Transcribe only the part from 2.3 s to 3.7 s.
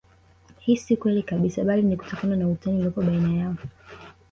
na utani uliopo baina yao